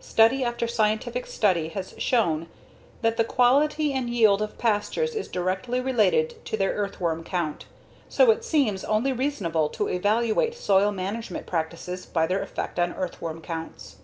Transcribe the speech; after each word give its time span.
Study 0.00 0.42
after 0.42 0.66
scientific 0.66 1.24
study 1.24 1.68
has 1.68 1.94
shown 1.98 2.48
that 3.02 3.16
the 3.16 3.22
quality 3.22 3.92
and 3.92 4.10
yield 4.10 4.42
of 4.42 4.58
pastures 4.58 5.14
is 5.14 5.28
directly 5.28 5.80
related 5.80 6.44
to 6.46 6.56
their 6.56 6.72
earthworm 6.72 7.22
count. 7.22 7.66
So 8.08 8.32
it 8.32 8.44
seems 8.44 8.82
only 8.82 9.12
reasonable 9.12 9.68
to 9.68 9.86
evaluate 9.86 10.56
soil 10.56 10.90
management 10.90 11.46
practices 11.46 12.06
by 12.06 12.26
their 12.26 12.42
effect 12.42 12.80
on 12.80 12.92
earthworm 12.94 13.40
counts. 13.40 13.98